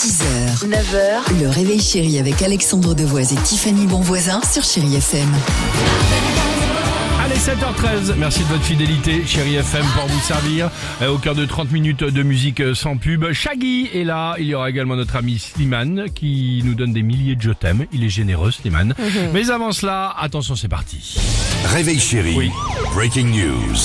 [0.00, 5.28] 6h, 9h, le réveil chéri avec Alexandre Devoise et Tiffany Bonvoisin sur Chéri FM.
[7.22, 10.70] Allez, 7h13, merci de votre fidélité, chérie FM, pour vous servir.
[11.02, 14.36] Euh, Au cœur de 30 minutes de musique euh, sans pub, Shaggy est là.
[14.38, 17.84] Il y aura également notre ami Slimane qui nous donne des milliers de je t'aime.
[17.92, 18.94] Il est généreux, Slimane.
[19.34, 21.18] Mais avant cela, attention, c'est parti.
[21.66, 22.34] Réveil chéri.
[22.38, 22.50] Oui.
[22.94, 23.76] Breaking news.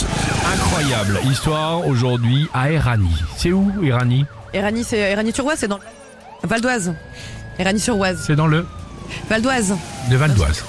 [0.53, 3.11] Incroyable histoire aujourd'hui à Erani.
[3.35, 4.23] C'est où, Erani?
[4.53, 5.79] Éragny, c'est Éragny-sur-Oise, c'est dans
[6.45, 6.93] Val d'Oise.
[7.59, 8.23] Éragny-sur-Oise.
[8.25, 8.65] C'est dans le
[9.29, 9.75] Val d'Oise.
[10.09, 10.63] de Val d'Oise.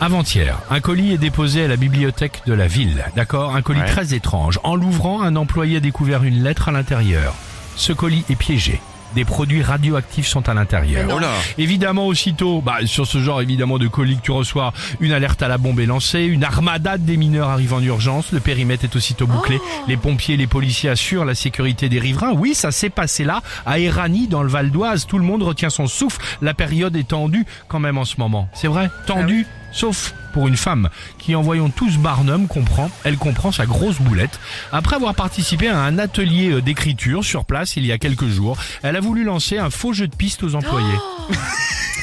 [0.00, 3.04] Avant-hier, un colis est déposé à la bibliothèque de la ville.
[3.16, 3.54] D'accord?
[3.56, 4.58] Un colis très étrange.
[4.62, 7.34] En l'ouvrant, un employé a découvert une lettre à l'intérieur.
[7.76, 8.80] Ce colis est piégé.
[9.14, 11.06] Des produits radioactifs sont à l'intérieur.
[11.10, 11.24] Oh.
[11.58, 15.48] Évidemment, aussitôt, bah, sur ce genre évidemment de colis que tu reçois, une alerte à
[15.48, 19.26] la bombe est lancée, une armada des mineurs arrive en urgence, le périmètre est aussitôt
[19.26, 22.32] bouclé, les pompiers et les policiers assurent la sécurité des riverains.
[22.32, 25.06] Oui, ça s'est passé là, à Erani, dans le Val d'Oise.
[25.06, 26.20] Tout le monde retient son souffle.
[26.42, 28.48] La période est tendue quand même en ce moment.
[28.54, 29.46] C'est vrai, tendue?
[29.74, 34.38] Sauf pour une femme qui, en voyant tous Barnum, comprend, elle comprend sa grosse boulette.
[34.72, 38.56] Après avoir participé à un atelier euh, d'écriture sur place il y a quelques jours,
[38.82, 40.98] elle a voulu lancer un faux jeu de piste aux employés.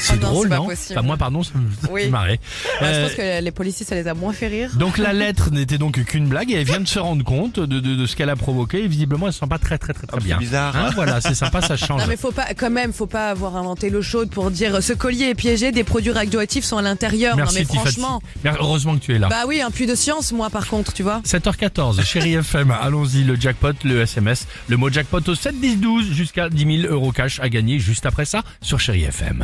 [0.02, 0.67] C'est Ah non, drôle, c'est pas non.
[0.91, 2.03] Enfin, moi, pardon, ça me Oui.
[2.03, 2.39] fait marrer.
[2.81, 4.71] Ouais, Euh, je pense que les policiers, ça les a moins fait rire.
[4.75, 7.66] donc la lettre n'était donc qu'une blague et elle vient de se rendre compte de,
[7.80, 10.07] de, de ce qu'elle a provoqué et visiblement elle se sent pas très très très
[10.07, 10.38] très bien.
[10.38, 10.75] bizarre.
[10.75, 12.02] Hein, voilà, c'est sympa, ça change.
[12.02, 14.81] Non mais faut pas, quand même, faut pas avoir inventé l'eau chaude pour dire euh,
[14.81, 17.38] ce collier est piégé, des produits radioactifs sont à l'intérieur.
[17.38, 18.22] Non mais franchement.
[18.45, 19.27] Heureusement que tu es là.
[19.29, 21.22] Bah oui, un puits de science, moi par contre, tu vois.
[21.25, 26.11] 7h14, chérie FM, allons-y, le jackpot, le SMS, le mot jackpot au 7 10 12
[26.11, 29.44] jusqu'à 10 000 euros cash à gagner juste après ça sur chérie FM.